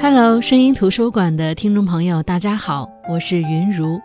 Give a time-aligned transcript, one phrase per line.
[0.00, 4.00] Hello，声音图书馆的听众朋友，大家好，我是云如，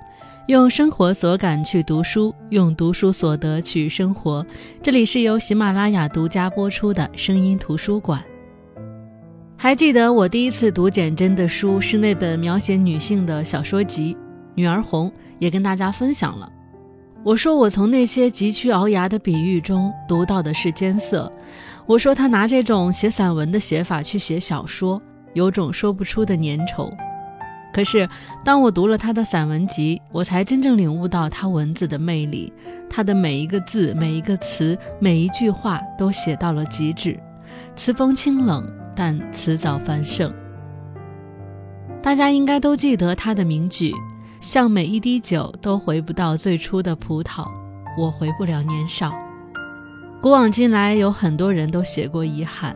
[0.48, 4.44] 用生活所感去读书，用读书所得去生活。
[4.82, 8.20] 这里是由喜马拉雅独家播出的声音图书馆。
[9.56, 14.16] 还记得我第一次读简真的书是那本描写女性的小说集
[14.56, 15.08] 《女儿红》，
[15.38, 16.50] 也跟大家分享了。
[17.24, 21.32] 我说我从那些急趋熬牙的比喻中读到的是艰涩。
[21.86, 25.00] 我说他拿这种写散文的写法去写小说，
[25.34, 26.92] 有种说不出的粘稠。
[27.74, 28.08] 可是
[28.46, 32.54] 当我读了他的散文集，我才真正领悟到他文字的魅力。
[32.90, 37.20] 他的每一个字、每一个词、每一句话都写到了极致，
[37.76, 38.64] 词风清冷，
[38.96, 40.32] 但词藻繁盛。
[42.02, 43.92] 大家应该都记得他的名句。
[44.40, 47.48] 像每一滴酒都回不到最初的葡萄，
[47.98, 49.16] 我回不了年少。
[50.22, 52.76] 古往今来，有很多人都写过遗憾。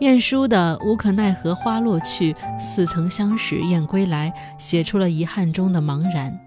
[0.00, 6.38] 晏殊的“无可奈何花落去，似曾相识燕归来”写出了遗憾中的茫然。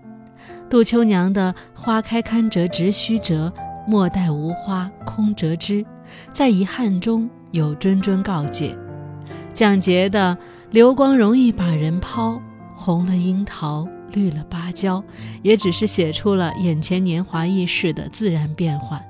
[0.69, 3.51] 杜秋娘的“花开堪折直须折，
[3.87, 5.85] 莫待无花空折枝”
[6.33, 8.77] 在遗憾中有谆谆告诫。
[9.53, 10.37] 蒋捷的
[10.71, 12.41] “流光容易把人抛，
[12.75, 15.03] 红了樱桃。”绿了芭蕉，
[15.41, 19.03] 也只是写出了眼前年华易逝的自然变幻。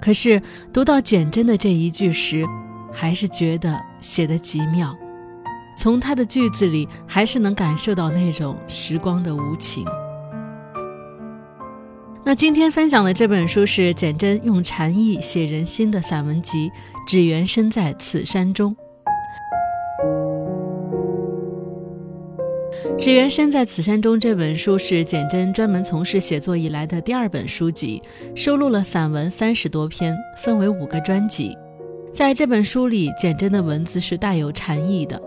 [0.00, 2.44] 可是读到简真的这一句时，
[2.92, 4.96] 还是觉得写得极妙。
[5.76, 9.84] 从他的句子里，还是能感受到那种时光的无情。
[12.24, 16.70] 那今天分享的这本书是简真用禅意写人心的散文集
[17.06, 18.76] 《只缘身在此山中》。
[22.98, 28.00] 只缘身在此山中这本书是简真专门从事写作以来的第二本书籍，
[28.36, 31.56] 收录了散文三十多篇，分为五个专辑。
[32.12, 35.20] 在这本书里，简真的文字是带有禅意的。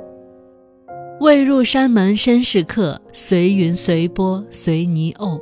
[1.20, 5.40] 未入山门身是客，随云随波随泥鸥。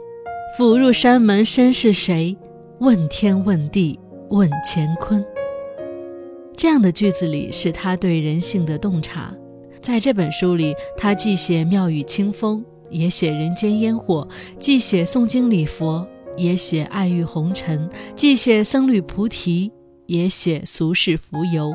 [0.58, 2.38] 甫入山门身是谁？
[2.80, 5.24] 问天问地问乾坤。
[6.56, 9.36] 这样的句子里是他对人性的洞察。
[9.82, 14.26] 在这本书里，他既写庙宇清风，也写人间烟火；
[14.58, 16.08] 既写诵经礼佛，
[16.38, 17.86] 也写爱欲红尘；
[18.16, 19.70] 既写僧侣菩提，
[20.06, 21.74] 也写俗世浮游。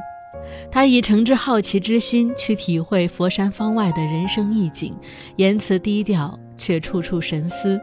[0.71, 4.97] 他以诚挚好奇之心去体会佛山方外的人生意境，
[5.37, 7.81] 言辞低调却处处神思，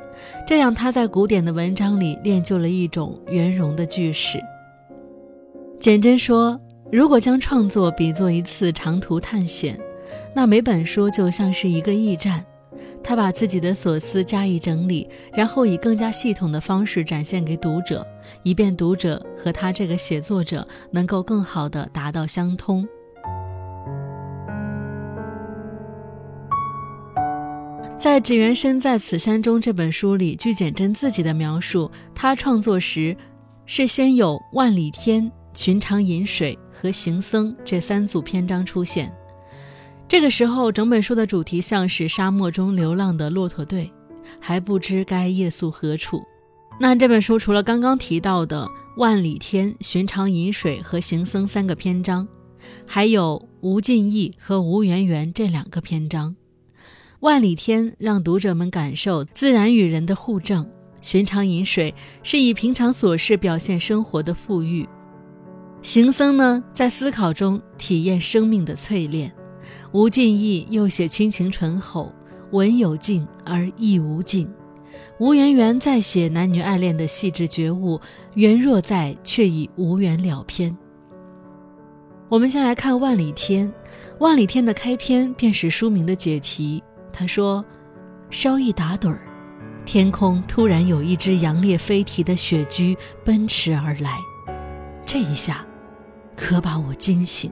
[0.47, 4.39] 这让他在古典的文章里练就了一种圆融的句式。
[5.79, 6.59] 简真说
[6.91, 9.79] ：“如果将创作比作一次长途探险。”
[10.35, 12.45] 那每本书就像是一个驿站，
[13.03, 18.05] 他把自己的所思加以整理，然后以更加系统的方式展现给读者，
[18.43, 22.87] 以便读者和他这个写作者能够更好的达到相通。
[27.97, 33.15] 在《只缘身在此山中》这本书里，据简真自己的描述，他创作时
[33.65, 39.11] 是先有“万里天”“寻常饮水”和“行僧”这三组篇章出现。
[40.07, 43.89] 这个时候，整本书的主题像是沙漠中流浪的骆驼队，
[44.39, 46.21] 还不知该夜宿何处。
[46.77, 52.27] 那这本书除了刚刚提到的“万里天”“寻常饮水”和“行僧”三个篇章，
[52.85, 56.35] 还有“吴尽意”和“吴圆圆”这两个篇章。
[57.21, 60.69] “万里天”让读者们感受自然与人的互证
[61.01, 64.87] ，“寻常饮水”是以平常琐事表现生活的富裕
[65.81, 69.31] ，“行僧”呢在思考中体验生命的淬炼。
[69.93, 72.11] 吴尽意又写亲情醇厚，
[72.51, 74.45] 文有静而意无静；
[75.17, 78.01] 吴媛媛再写男女爱恋的细致觉悟，
[78.33, 80.75] 缘若在，却已无缘了篇。
[82.27, 83.65] 我们先来看《万里天》，
[84.19, 86.83] 《万里天》的开篇便是书名的解题。
[87.13, 87.63] 他说
[88.29, 89.21] ：“稍一打盹儿，
[89.85, 94.17] 天空突然有一只扬烈飞蹄的雪驹奔驰而来，
[95.05, 95.65] 这一下，
[96.35, 97.49] 可把我惊醒。”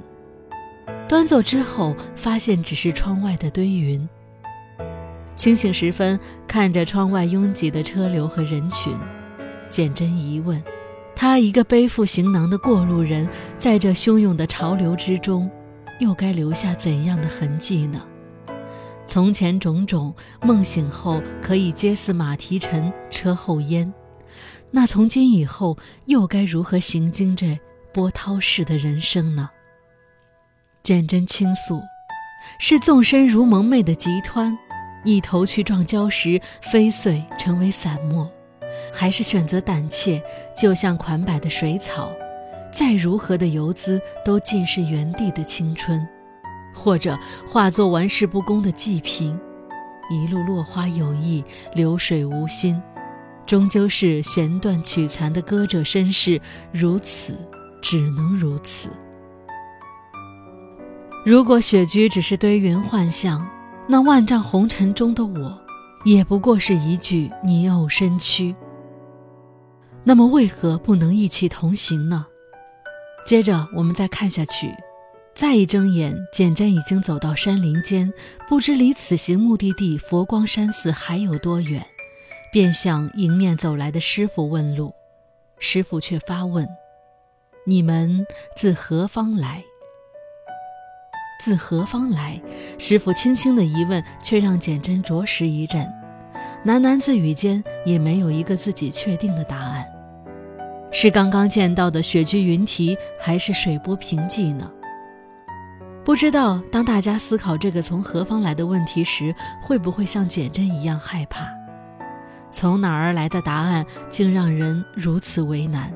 [1.07, 4.05] 端坐之后，发现只是窗外的堆云。
[5.35, 8.93] 清醒时分，看着窗外拥挤的车流和人群，
[9.69, 10.63] 简真疑问：
[11.15, 13.27] 他一个背负行囊的过路人，
[13.57, 15.49] 在这汹涌的潮流之中，
[15.99, 18.01] 又该留下怎样的痕迹呢？
[19.05, 23.91] 从前种种，梦醒后可以皆似马蹄尘，车后烟。
[24.71, 27.59] 那从今以后，又该如何行经这
[27.93, 29.49] 波涛式的人生呢？
[30.83, 31.81] 简真倾诉，
[32.59, 34.55] 是纵身如蒙昧的急湍，
[35.03, 38.25] 一头去撞礁石，飞碎成为散沫；
[38.93, 40.21] 还是选择胆怯，
[40.55, 42.11] 就像款摆的水草，
[42.71, 46.05] 再如何的游姿，都尽是原地的青春。
[46.75, 47.15] 或者
[47.47, 49.39] 化作玩世不恭的祭品，
[50.09, 51.45] 一路落花有意，
[51.75, 52.81] 流水无心，
[53.45, 56.41] 终究是弦断曲残的歌者身世，
[56.71, 57.35] 如此，
[57.79, 58.89] 只能如此。
[61.23, 63.47] 如果雪居只是堆云幻象，
[63.87, 65.61] 那万丈红尘中的我，
[66.05, 68.55] 也不过是一具泥偶身躯。
[70.03, 72.25] 那么，为何不能一起同行呢？
[73.25, 74.73] 接着，我们再看下去。
[75.35, 78.11] 再一睁眼，简真已经走到山林间，
[78.47, 81.83] 不知离此行目的地佛光山寺还有多远，
[82.51, 84.93] 便向迎面走来的师傅问路。
[85.57, 86.67] 师傅却发问
[87.65, 88.25] ：“你们
[88.55, 89.63] 自何方来？”
[91.43, 92.41] 自何方来？
[92.79, 95.85] 师傅轻轻的疑问，却让简真着实一震，
[96.65, 99.85] 喃喃自语间，也没有一个自己确定的答案。
[100.89, 104.71] 是刚刚见到的雪居云梯，还是水波平寂呢？
[106.05, 111.49] 不知道，当大家思考这个从何方来的问题时，会不会像简真一样害怕？
[112.49, 115.91] 从哪而来的答案竟让人如此为难？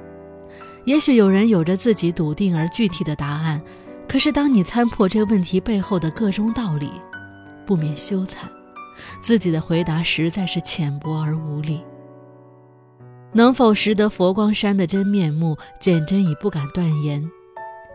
[0.84, 3.62] 也许有人有着自己笃定而具体的答案，
[4.08, 6.90] 可是当你参破这问题背后的各种道理，
[7.66, 8.38] 不免羞惭，
[9.22, 11.82] 自己的回答实在是浅薄而无力。
[13.34, 17.30] 能否识得佛光山的真面目，简真已不敢断言。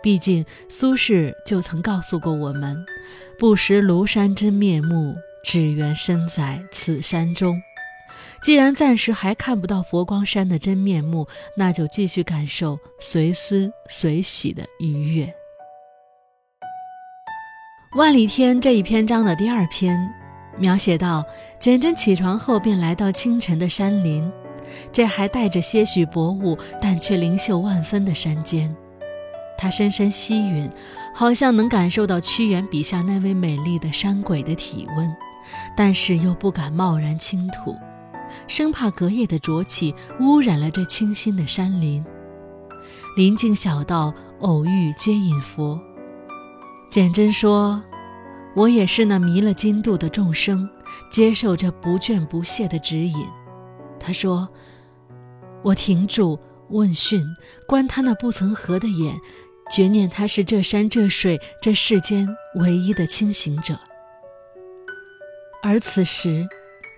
[0.03, 2.77] 毕竟苏轼就曾告诉过我们
[3.39, 5.15] ：“不识庐山真面目，
[5.45, 7.61] 只缘身在此山中。”
[8.43, 11.27] 既然暂时还看不到佛光山的真面目，
[11.57, 15.33] 那就继续感受随思随喜的愉悦。
[17.95, 20.11] 万里天这一篇章的第二篇，
[20.57, 21.23] 描写到
[21.59, 24.33] 简真起床后便来到清晨的山林，
[24.91, 28.75] 这还带着些许薄雾，但却灵秀万分的山间。
[29.59, 30.71] 他深深吸吮，
[31.15, 35.15] 好像能感受到屈原笔下那位美丽的山鬼的体温，
[35.77, 37.77] 但是又不敢贸然倾吐，
[38.49, 42.03] 生怕隔夜的浊气污染了这清新的山林。
[43.19, 45.79] 临近小道，偶遇接引佛。
[46.93, 47.83] 简真说
[48.55, 50.69] ：“我也是那迷了金度的众生，
[51.11, 53.27] 接受这不倦不懈的指引。”
[53.99, 54.47] 他说
[55.65, 57.25] ：“我停住，问讯，
[57.67, 59.19] 观他那不曾合的眼。”
[59.73, 63.81] 绝念他是这山这水这世间唯一的清醒者，
[65.63, 66.47] 而此时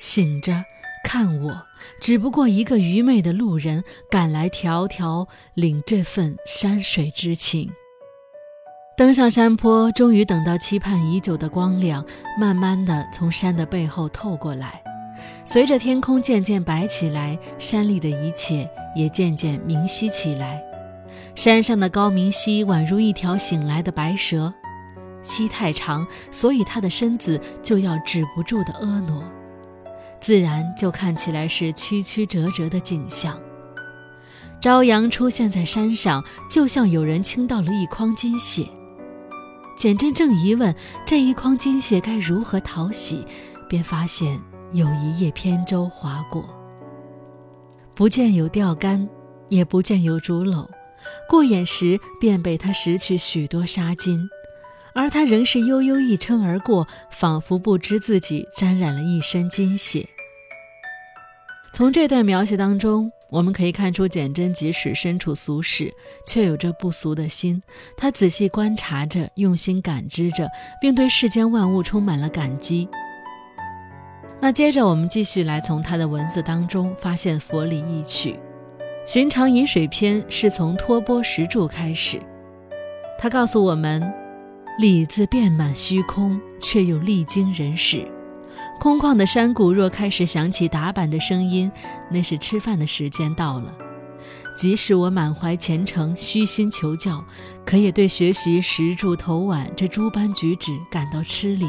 [0.00, 0.64] 醒着
[1.04, 1.66] 看我，
[2.00, 7.70] 只不过一个愚昧的路人赶来迢迢领这份山水之情。
[8.96, 12.04] 登上山坡，终于等到期盼已久的光亮，
[12.38, 14.80] 慢慢的从山的背后透过来，
[15.44, 20.62] 随着天空渐渐白起来，山里的一切也渐渐明晰起来。
[21.34, 24.54] 山上的高明溪宛如一条醒来的白蛇，
[25.22, 29.20] 溪太长，所以它的身子就要止不住的婀娜，
[30.20, 33.36] 自然就看起来是曲曲折折的景象。
[34.60, 38.64] 朝阳出现在山上，就像有人倾倒了一筐金血。
[39.76, 40.74] 简真正疑问
[41.04, 43.24] 这一筐金血该如何讨喜，
[43.68, 44.40] 便发现
[44.72, 46.44] 有一叶扁舟划过，
[47.94, 49.08] 不见有钓竿，
[49.48, 50.66] 也不见有竹篓。
[51.28, 54.18] 过眼时，便被他拾去许多纱巾，
[54.94, 60.08] 而他仍是悠悠一撑而过，仿佛不知自己沾染了一身金血。
[61.74, 65.92] 从这段描写当中，我们可以看出，简真即使身处俗世，
[66.24, 67.60] 却有着不俗的心。
[67.96, 70.48] 他仔细观察着，用心感知着，
[70.80, 72.88] 并对世间万物充满了感激。
[74.40, 78.34] 那接着，我们继续来从他的文字当中发现佛理意趣。
[79.04, 82.22] 《寻常饮水篇》是从托钵石柱开始，
[83.18, 84.00] 他告诉我们
[84.78, 88.06] ：“理字遍满虚空，却又历经人世。
[88.80, 91.70] 空旷的山谷若开始响起打板的声音，
[92.10, 93.74] 那是吃饭的时间到了。
[94.56, 97.24] 即使我满怀虔诚，虚心求教，
[97.64, 101.68] 可也对学习石柱头碗这诸般举止感到吃力。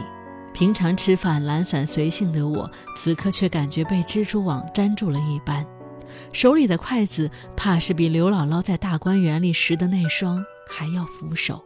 [0.54, 5.66] 平常吃饭懒散随性的我，此刻却感觉被蜘蛛网粘住了一般。”
[6.32, 11.62] 手里的筷子，怕是比刘姥姥在大观园里拾的那双还要扶手。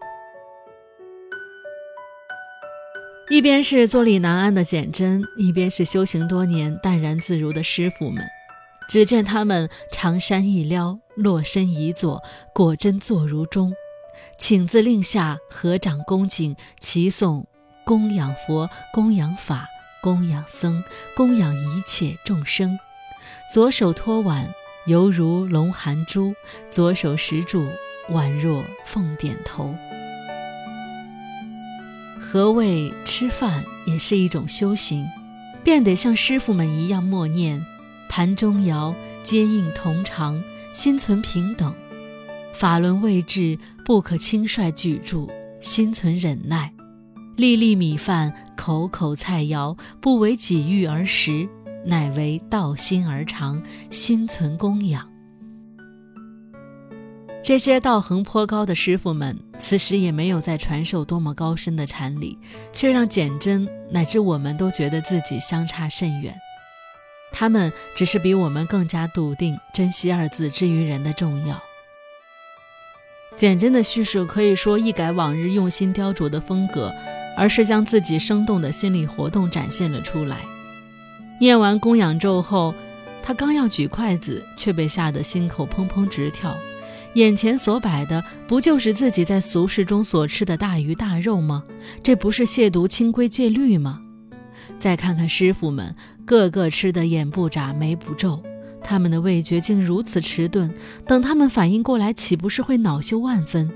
[3.29, 8.23] 一边是坐立难安的简真，一边是修行多年、淡然自如的师傅们。
[8.89, 12.23] 只见他们长衫一撩，落身一坐，
[12.55, 13.71] 果真坐如钟。
[14.39, 17.45] 请自令下，合掌恭敬，齐颂
[17.85, 19.67] 供养佛、供养法、
[20.01, 20.83] 供养僧、
[21.15, 22.79] 供养一切众生。
[23.53, 24.51] 左手托碗，
[24.87, 26.33] 犹如龙含珠；
[26.71, 27.67] 左手持柱，
[28.09, 29.75] 宛若凤点头。
[32.31, 35.03] 何谓吃饭也是一种修行，
[35.63, 37.65] 便得像师傅们一样默念：
[38.07, 38.93] 盘中肴，
[39.23, 40.39] 皆应同尝，
[40.71, 41.73] 心存平等；
[42.53, 45.27] 法轮未至，不可轻率举箸，
[45.59, 46.69] 心存忍耐；
[47.35, 51.49] 粒粒米饭，口口菜肴，不为己欲而食，
[51.83, 53.59] 乃为道心而尝，
[53.89, 55.08] 心存供养。
[57.41, 62.37] 这些道行颇高的师傅们，此时也没有在传授多么高深的禅理，
[62.71, 66.35] 却让简真乃至我们都觉得自己相差甚远。
[67.31, 71.59] 他们只是比我们更加笃定“珍惜”二字之于人的重要。
[73.35, 76.93] 简真的叙述可以说一改往日用心雕琢的风格，
[77.37, 80.37] 而是将自己生动的心理活动展现了出来。
[81.39, 82.75] 念完供养咒后，
[83.23, 86.57] 他刚要举筷子，却被吓得心口砰砰直跳。
[87.15, 91.63] 眼前所摆的不就是自己在俗世中所吃的大鱼大肉吗？
[92.03, 93.99] 这不是亵渎清规戒律吗？
[94.77, 98.41] 再看看师傅们，个个吃得眼不眨眉不皱，
[98.81, 100.71] 他们的味觉竟如此迟钝，
[101.07, 103.69] 等他们反应过来，岂不是会恼羞万分？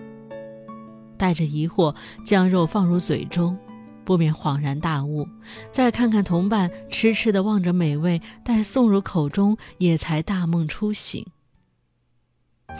[1.17, 3.57] 带着疑惑将肉放入嘴中，
[4.05, 5.27] 不免恍然大悟。
[5.71, 11.25] 再看看同伴，痴痴地望着美味，待送入口中，也才大梦初醒。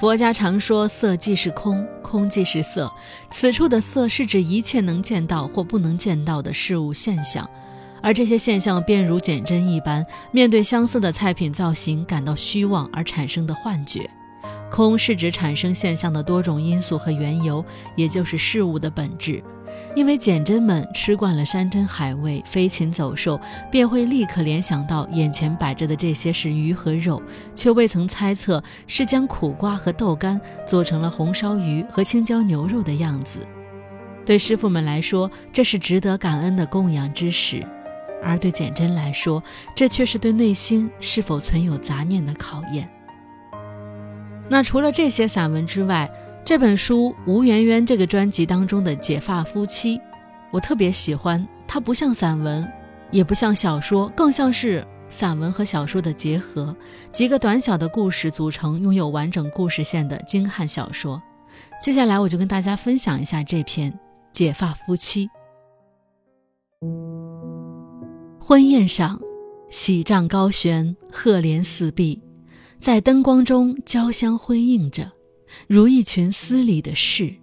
[0.04, 2.94] 佛家常说，色即是空，空即是色。
[3.32, 7.50] 此处的色是指一切能见到或不能见到的事物现象，
[8.02, 14.10] 而这些现象便如减针一般，面对相似的菜品造型感到虚妄而产生的幻觉。
[14.74, 17.64] 空是指产生现象的多种因素和缘由，
[17.96, 19.44] 也就是事物的本质。
[19.96, 23.40] 因为简真们吃惯了山珍海味、飞禽走兽，
[23.72, 27.22] 便会立刻联想到眼前摆着的这些是鱼和肉，
[27.54, 33.42] 却未曾猜测是将苦瓜和豆干做成了红烧鱼和青椒牛肉的样子。
[34.26, 37.64] 对师傅们来说，这是值得感恩的供养之食；
[38.24, 39.44] 而对简真来说，
[39.76, 42.90] 这却是对内心是否存有杂念的考验。
[44.50, 46.10] 那除了这些散文之外，
[46.46, 49.98] 这本书《吴媛媛》这个专辑当中的《解发夫妻》，
[50.52, 51.46] 我特别喜欢。
[51.66, 52.68] 它不像散文，
[53.10, 56.76] 也不像小说，更像是散文和小说的结合。
[57.12, 61.20] 几个短小的故事组成，拥有完整故事线的精悍小说。
[61.82, 63.92] 接下来，我就跟大家分享一下这篇
[64.34, 65.28] 《解发夫妻》。
[68.40, 69.20] 婚宴上，
[69.70, 72.22] 喜帐高悬，鹤联四壁，
[72.84, 75.10] 在灯光中交相辉映着。
[75.68, 77.34] 如一群丝里的事。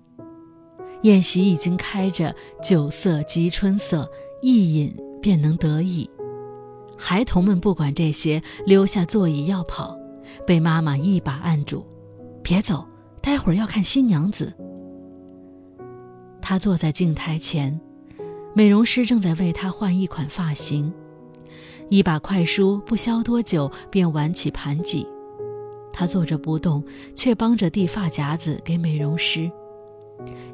[1.00, 4.06] 宴席已经开着，酒色即春色，
[4.42, 6.10] 一饮便能得意。
[6.94, 9.98] 孩童们不管这些，溜下座椅要跑，
[10.46, 11.86] 被妈妈一把按住
[12.44, 12.86] ：“别走，
[13.22, 14.52] 待会儿要看新娘子。”
[16.42, 17.80] 她坐在镜台前，
[18.52, 20.92] 美容师正在为她换一款发型，
[21.88, 25.06] 一把快梳不消多久便挽起盘髻。
[25.92, 29.50] 他坐着不动，却帮着递发夹子给美容师。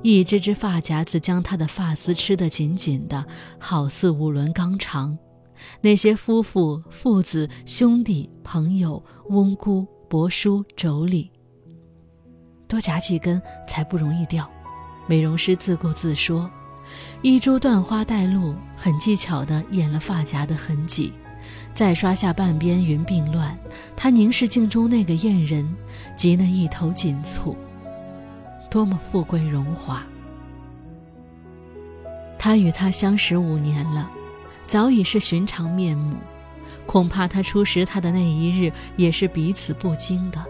[0.02, 3.25] 一只只发夹子将他的发丝吃得紧紧的，
[3.59, 5.19] 好似五轮钢肠。
[5.81, 11.28] 那些夫妇、父子、兄弟、朋友、翁姑、伯叔、妯娌，
[12.69, 14.49] 多夹几根才不容易掉。
[15.07, 16.49] 美容师自顾自说
[17.23, 21.12] ：“一株断花带露，很技巧地掩了发夹的痕迹。”
[21.76, 23.54] 再刷下半边云鬓乱，
[23.95, 25.76] 他凝视镜中那个艳人
[26.16, 27.54] 及那一头锦簇，
[28.71, 30.02] 多么富贵荣华。
[32.38, 34.11] 他与她相识五年了，
[34.66, 36.16] 早已是寻常面目，
[36.87, 40.42] 恐怕他初识她的那一日也是彼此不惊的。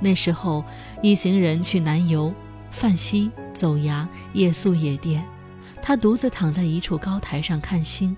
[0.00, 0.62] 那时候
[1.00, 2.30] 一行人去南游，
[2.70, 5.24] 泛溪、走崖、夜宿野店，
[5.80, 8.14] 他独自躺在一处高台上看星。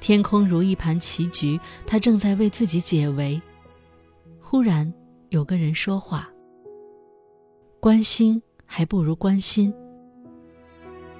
[0.00, 3.40] 天空如一盘棋局，他正在为自己解围。
[4.40, 4.92] 忽然
[5.30, 6.28] 有个人说话
[7.80, 9.72] ：“观星还不如观心。”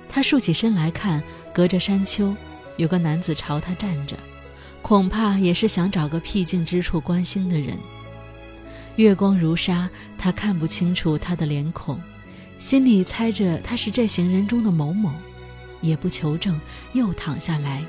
[0.09, 1.23] 他竖起身来看，
[1.53, 2.35] 隔着山丘，
[2.77, 4.17] 有个男子朝他站着，
[4.81, 7.77] 恐怕也是想找个僻静之处观星的人。
[8.95, 12.01] 月光如纱，他看不清楚他的脸孔，
[12.59, 15.13] 心里猜着他是这行人中的某某，
[15.81, 16.59] 也不求证，
[16.93, 17.85] 又躺下来。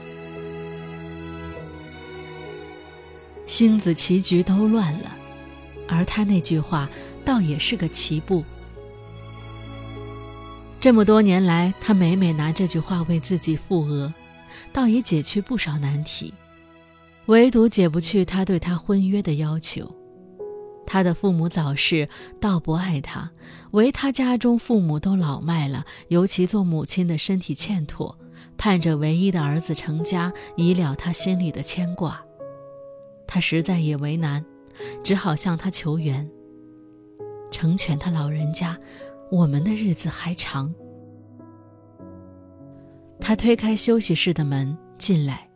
[3.47, 5.15] 星子棋局都乱了，
[5.87, 6.87] 而他那句话
[7.25, 8.43] 倒也是个棋步。
[10.79, 14.13] 这么多年来，他每每拿这句话为自己附额，
[14.71, 16.33] 倒也解去不少难题，
[17.25, 19.91] 唯独解不去他对他婚约的要求。
[20.85, 22.07] 他的父母早逝，
[22.39, 23.31] 倒不爱他，
[23.71, 28.17] 唯他家中父母都老迈了，尤其做母亲的身体欠妥，
[28.57, 32.21] 盼着唯一的儿子成家，以了他心里的牵挂。
[33.27, 34.43] 他实在也为难，
[35.03, 36.27] 只好向他求援。
[37.51, 38.77] 成全他老人家，
[39.29, 40.73] 我们的日子还长。
[43.19, 45.49] 他推开休息室的门进来，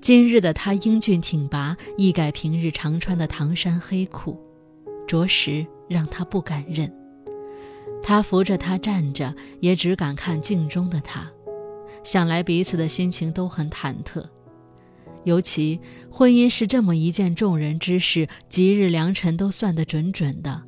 [0.00, 4.38] 今日的他英俊挺拔，一改平日常穿的唐衫黑裤。
[5.06, 6.90] 着实让他不敢认。
[8.02, 11.30] 他扶着他站着，也只敢看镜中的他。
[12.02, 14.24] 想来彼此的心情都很忐忑，
[15.24, 20.62] 尤其婚姻是这么一件众人之事，吉日良辰都算得准准的，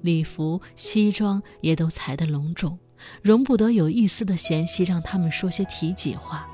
[0.00, 2.78] 礼服、西装也都裁得隆重，
[3.22, 6.48] 容不得有一丝的嫌隙，让他们说些体己话。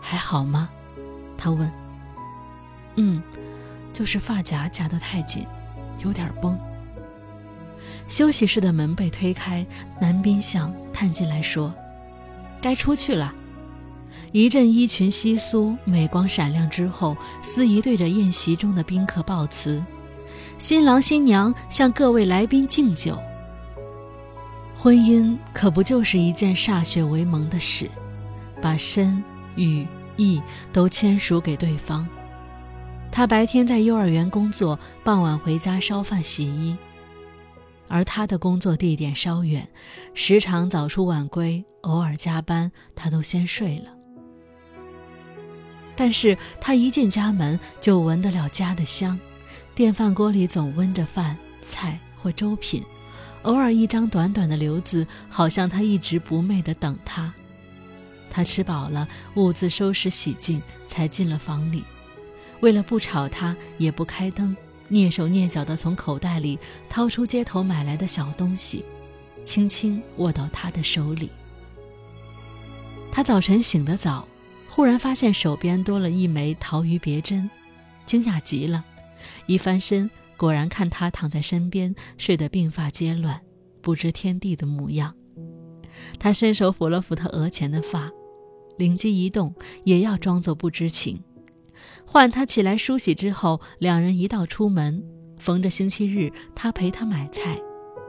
[0.00, 0.68] 还好吗？
[1.36, 1.70] 他问。
[2.96, 3.22] 嗯。
[3.92, 5.46] 就是发夹夹得太紧，
[6.04, 6.58] 有点崩。
[8.08, 9.64] 休息室的门被推开，
[10.00, 11.72] 男宾向探进来说
[12.60, 13.32] ：“该出去了。”
[14.34, 19.80] 一阵衣裙窸窣，美光闪亮之后，司仪对着宴席中的宾客报辞
[20.58, 23.16] ：“新郎新娘向各位来宾敬酒。”
[24.74, 27.88] 婚姻可不就是一件歃血为盟的事，
[28.60, 29.22] 把身、
[29.54, 29.86] 与、
[30.16, 32.04] 意都签署给对方。
[33.12, 36.76] 他白天在幼儿园工作，傍晚回家烧饭洗衣，
[37.86, 39.68] 而他的工作地点稍远，
[40.12, 43.93] 时常早出晚归，偶尔加班，他都先睡了。
[45.96, 49.18] 但是他一进家门就闻得了家的香，
[49.74, 52.82] 电饭锅里总温着饭菜或粥品，
[53.42, 57.32] 偶尔一张短短的留字，好像他一直不寐地等他。
[58.30, 61.84] 他吃饱了，兀自收拾洗净，才进了房里。
[62.60, 64.56] 为了不吵他，也不开灯，
[64.90, 66.58] 蹑手蹑脚地从口袋里
[66.88, 68.84] 掏出街头买来的小东西，
[69.44, 71.30] 轻轻握到他的手里。
[73.12, 74.26] 他早晨醒得早，
[74.74, 77.48] 忽然发现手边多了一枚桃鱼别针，
[78.06, 78.84] 惊讶极了。
[79.46, 83.40] 一翻身，果然看他躺在身边，睡得鬓发皆乱，
[83.80, 85.14] 不知天地的模样。
[86.18, 88.10] 他伸手抚了抚他额前的发，
[88.76, 91.22] 灵机一动，也要装作不知情。
[92.04, 95.00] 唤他起来梳洗之后，两人一道出门。
[95.38, 97.56] 逢着星期日，他陪他买菜。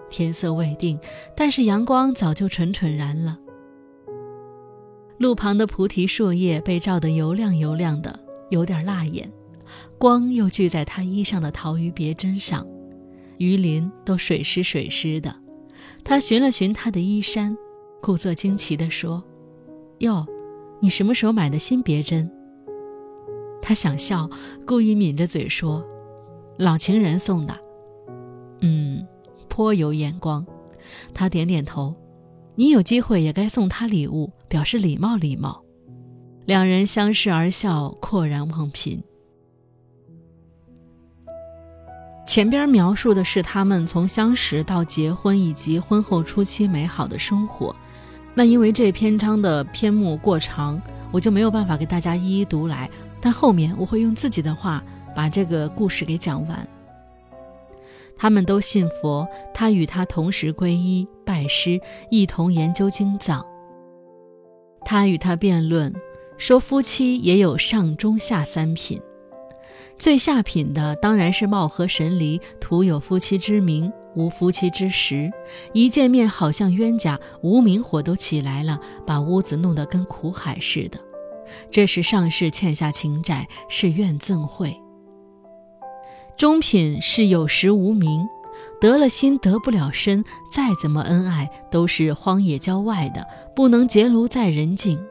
[0.10, 1.00] 天色未定，
[1.38, 3.38] 但是阳光早就蠢蠢然了。
[5.18, 9.32] 路旁的菩提树叶被照得油亮油亮的，有点辣眼。
[9.98, 12.68] 光又聚在他衣上的桃鱼别针上，
[13.38, 15.34] 鱼鳞都水湿水湿的。
[16.04, 17.58] 他寻了寻他的衣衫，
[18.02, 19.24] 故作惊奇地说
[20.00, 20.26] ：“哟，
[20.80, 22.30] 你什么时候买的新别针？”
[23.62, 24.30] 他想笑，
[24.68, 25.84] 故意抿着嘴说
[26.60, 27.58] ：“老情人送的。”
[28.62, 29.06] 嗯，
[29.48, 30.46] 颇有眼光。
[31.14, 31.96] 他点点头
[32.54, 35.62] ：“你有机会也该送他礼物，表示礼貌礼貌。”
[36.46, 39.04] 两人相视而笑，阔然忘贫。
[42.28, 47.76] 前边描述的是他们从相识到结婚以及婚后初期美好的生活。
[48.34, 50.82] 那因为这篇章的篇目过长，
[51.12, 52.90] 我就没有办法给大家一一读来。
[53.22, 54.84] 但后面我会用自己的话
[55.16, 56.68] 把这个故事给讲完。
[58.18, 61.80] 他们都信佛，他与他同时皈依拜师，
[62.12, 63.44] 一同研究经藏。
[64.86, 65.94] 他与他辩论
[66.38, 69.02] 说，夫妻也有上中下三品，
[69.98, 75.32] 最下品的当然是貌合神离，徒有夫妻之名，无夫妻之实。
[75.74, 81.00] 一见面好像冤家，无名火都起来了，把屋子弄得跟苦海似的。
[81.72, 84.76] 这是上世欠下情债，是怨憎会。
[86.36, 88.28] 中品是有实无名，
[88.86, 95.04] 得了心得不了身，再怎么恩爱都是荒野郊外的，不能结庐在人境。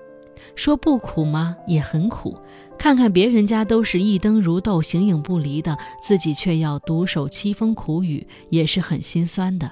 [0.55, 1.57] 说不苦吗？
[1.67, 2.39] 也很苦。
[2.79, 9.69] 看看别人家都是一灯如豆，形影不离的，自己却要独守凄风苦雨，也是很心酸的。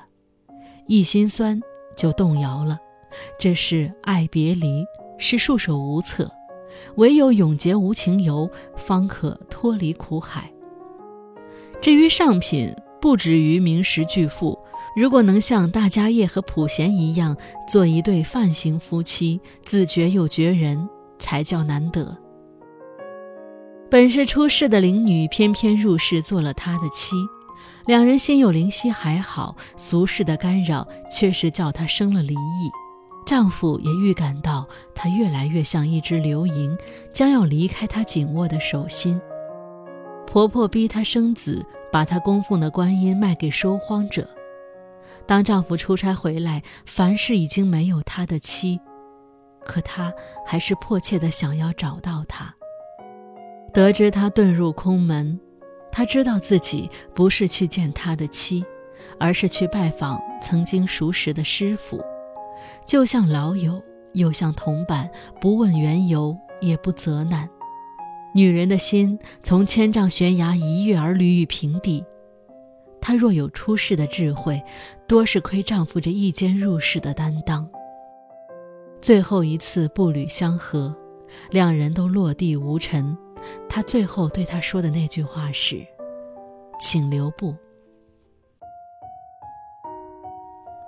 [0.88, 1.60] 一心酸
[1.96, 2.76] 就动摇了，
[3.38, 4.84] 这是爱别离，
[5.16, 6.28] 是束手无策。
[6.96, 10.50] 唯有永结无情游，方可脱离苦海。
[11.80, 14.56] 至于上品，不止于名实俱富。
[14.94, 17.36] 如果能像大家业和普贤一样，
[17.68, 20.88] 做一对范型夫妻，自觉又绝人，
[21.18, 22.16] 才叫难得。
[23.90, 27.16] 本是出世的灵女，偏偏入世做了他的妻。
[27.86, 32.70] 两人心有灵犀还好，俗世的干扰却是叫他生了离异。
[33.26, 36.76] 丈夫也预感到她越来越像一只流萤，
[37.12, 39.20] 将要离开他紧握的手心。
[40.32, 44.26] 婆婆逼她生子，把她供奉的观音卖给收荒者。
[45.26, 48.80] 当丈夫出差回来，凡事已经没有他的妻，
[49.62, 50.10] 可她
[50.46, 52.50] 还是迫切地想要找到他。
[53.74, 55.38] 得知他遁入空门，
[55.90, 58.64] 他知道自己不是去见他的妻，
[59.20, 62.02] 而是去拜访曾经熟识的师傅，
[62.86, 63.82] 就像老友，
[64.14, 65.10] 又像同伴，
[65.42, 67.46] 不问缘由，也不责难。
[68.34, 72.04] 女人的心从千丈悬崖一跃而履于平地。
[73.00, 74.62] 她若有出世的智慧，
[75.06, 77.68] 多是亏丈夫这一肩入世的担当。
[79.00, 80.96] 最后一次步履相合，
[81.50, 83.16] 两人都落地无尘。
[83.68, 85.84] 她最后对他说的那句话是
[86.78, 87.54] ：“请留步。”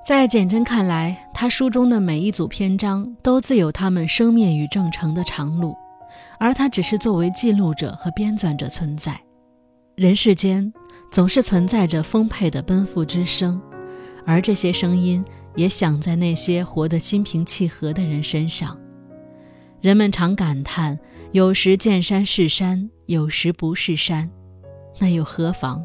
[0.07, 5.75] 在简真看来，他书中的每一组篇章都自有他们生灭与正成的长路。
[6.39, 9.21] 而他只是作为记录者和编纂者存在。
[9.97, 10.73] 人世间
[11.11, 13.61] 总是存在着丰沛的奔赴之声，
[14.27, 18.77] 而这些声音也响在那些活得心平气和的人身上。
[19.81, 20.99] 人们常感叹：
[21.33, 24.31] 有时见山是山，有时不是山，
[24.99, 25.85] 那又何妨？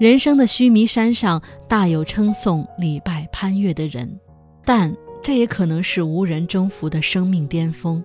[0.00, 4.18] 人生的须弥山上大有称颂、礼拜、攀越的人，
[4.64, 8.02] 但这也可能是无人征服的生命巅峰。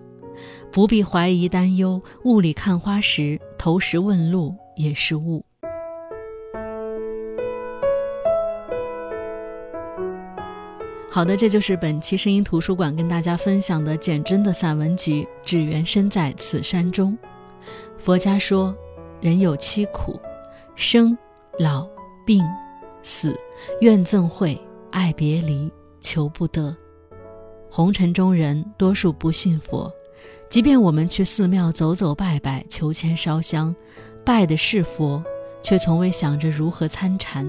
[0.72, 5.44] 不必怀疑担忧，雾里看花时，投石问路也是雾。
[11.10, 17.18] 好的，这就是本期声音图书馆跟大家分享的简真的散文集《只缘身在此山中》。
[17.98, 18.72] 佛家说，
[19.20, 20.20] 人有七苦：
[20.76, 21.18] 生、
[21.58, 21.88] 老、
[22.24, 22.44] 病、
[23.02, 23.36] 死、
[23.80, 24.56] 怨憎会、
[24.92, 25.68] 爱别离、
[26.00, 26.76] 求不得。
[27.68, 29.92] 红尘中人多数不信佛。
[30.50, 33.74] 即便我们去寺庙走走拜拜、求签烧香，
[34.24, 35.22] 拜的是佛，
[35.62, 37.48] 却从未想着如何参禅。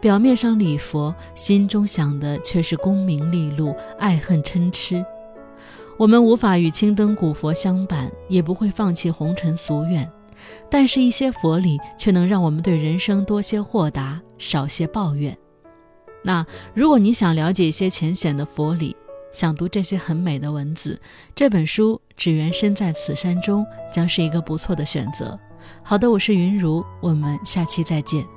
[0.00, 5.04] 表面上礼佛，心中想的却是功名利禄、爱恨嗔痴。
[5.98, 10.08] 我们无法与青灯古佛相伴，也不会放弃红尘俗怨，
[10.70, 15.36] 但是，一些佛理却能让我们对人生多些豁达，少些抱怨。
[16.22, 18.94] 那如果你想了解一些浅显的佛理，
[19.32, 21.00] 想读这些很美的文字，
[21.34, 25.38] 这本书《只缘身在此山中》将是一个不错的选择。
[25.82, 28.35] 好的，我是云如，我们下期再见。